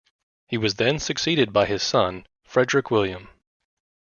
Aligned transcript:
He 0.47 0.57
was 0.57 0.77
then 0.77 0.97
succeeded 0.97 1.53
by 1.53 1.67
his 1.67 1.83
son, 1.83 2.25
Frederick 2.43 2.89
William. 2.89 3.29